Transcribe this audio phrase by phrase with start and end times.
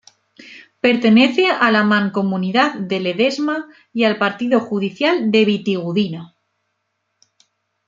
[0.79, 6.33] Pertenece a la Mancomunidad de Ledesma y al partido judicial de Vitigudino.